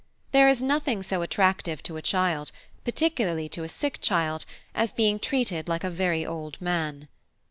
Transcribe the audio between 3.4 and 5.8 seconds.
to a sick child, as being treated